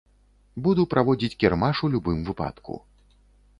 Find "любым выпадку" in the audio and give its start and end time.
1.99-2.83